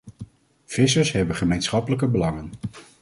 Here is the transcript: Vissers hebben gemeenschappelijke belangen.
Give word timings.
Vissers 0.65 1.11
hebben 1.11 1.35
gemeenschappelijke 1.35 2.07
belangen. 2.07 2.51